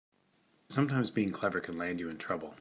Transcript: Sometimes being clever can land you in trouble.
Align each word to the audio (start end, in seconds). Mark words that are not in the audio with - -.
Sometimes 0.67 1.11
being 1.11 1.29
clever 1.31 1.59
can 1.59 1.77
land 1.77 1.99
you 1.99 2.09
in 2.09 2.17
trouble. 2.17 2.49